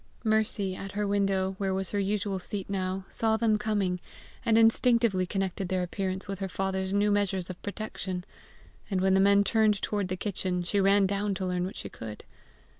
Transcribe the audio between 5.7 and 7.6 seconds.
appearance with her father's new measures